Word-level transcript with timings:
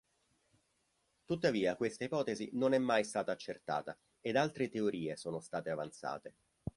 Tuttavia 1.25 1.75
questa 1.75 2.03
ipotesi 2.05 2.49
non 2.53 2.73
è 2.73 2.79
mai 2.79 3.03
stata 3.03 3.33
accertata 3.33 3.95
ed 4.19 4.35
altre 4.35 4.67
teorie 4.67 5.15
sono 5.15 5.39
state 5.39 5.69
avanzate. 5.69 6.35